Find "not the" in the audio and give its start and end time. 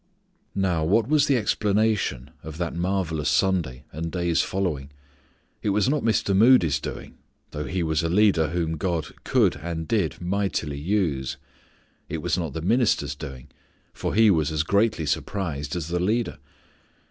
12.35-12.63